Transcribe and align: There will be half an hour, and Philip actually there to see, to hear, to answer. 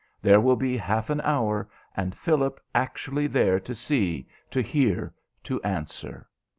There 0.19 0.41
will 0.41 0.55
be 0.55 0.75
half 0.77 1.11
an 1.11 1.21
hour, 1.21 1.69
and 1.95 2.15
Philip 2.17 2.59
actually 2.73 3.27
there 3.27 3.59
to 3.59 3.75
see, 3.75 4.27
to 4.49 4.59
hear, 4.59 5.13
to 5.43 5.61
answer. 5.61 6.27